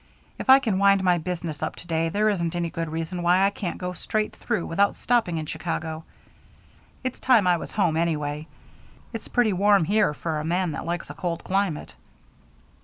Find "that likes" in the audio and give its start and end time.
10.71-11.11